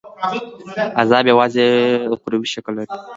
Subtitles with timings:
[1.01, 1.65] عذاب یوازي
[2.13, 2.95] اُخروي شکل لري.